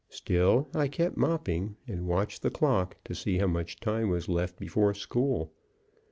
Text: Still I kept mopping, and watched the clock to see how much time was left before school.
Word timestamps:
Still 0.09 0.67
I 0.73 0.87
kept 0.87 1.15
mopping, 1.15 1.75
and 1.87 2.07
watched 2.07 2.41
the 2.41 2.49
clock 2.49 2.97
to 3.03 3.13
see 3.13 3.37
how 3.37 3.45
much 3.45 3.79
time 3.79 4.09
was 4.09 4.27
left 4.27 4.57
before 4.57 4.95
school. 4.95 5.53